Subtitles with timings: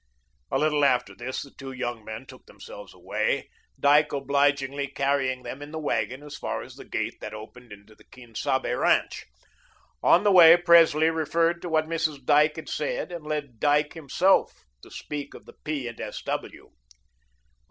[0.49, 5.61] A little after this the two young men took themselves away, Dyke obligingly carrying them
[5.61, 9.27] in the wagon as far as the gate that opened into the Quien Sabe ranch.
[10.01, 12.25] On the way, Presley referred to what Mrs.
[12.25, 15.87] Dyke had said and led Dyke, himself, to speak of the P.
[15.87, 16.23] and S.
[16.23, 16.71] W.